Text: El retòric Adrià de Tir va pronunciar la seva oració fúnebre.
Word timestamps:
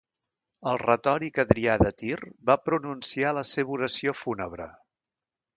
El 0.71 0.79
retòric 0.83 1.37
Adrià 1.43 1.75
de 1.83 1.91
Tir 2.03 2.17
va 2.51 2.57
pronunciar 2.71 3.37
la 3.41 3.47
seva 3.53 3.79
oració 3.79 4.19
fúnebre. 4.23 4.71